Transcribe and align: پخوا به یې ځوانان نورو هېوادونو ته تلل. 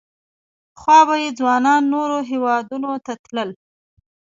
پخوا 0.73 0.99
به 1.07 1.15
یې 1.23 1.29
ځوانان 1.39 1.81
نورو 1.93 2.17
هېوادونو 2.29 2.91
ته 3.05 3.13
تلل. 3.23 3.49